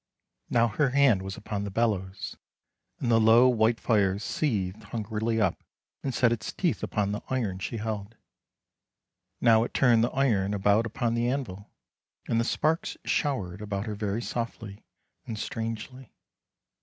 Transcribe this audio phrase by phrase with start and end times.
[0.49, 2.35] Now her hand was upon the bellows,
[2.99, 5.63] and the low, white fire seethed hungrily up,
[6.01, 8.17] and set its teeth upon the iron she held;
[9.41, 11.69] now it turned the iron about upon the anvil,
[12.27, 14.83] and the sparks showered about her very softly
[15.27, 16.11] and strangely.